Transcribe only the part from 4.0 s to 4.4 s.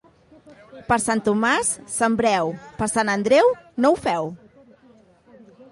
feu.